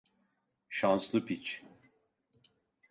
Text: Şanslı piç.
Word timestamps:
Şanslı 0.69 1.25
piç. 1.25 1.63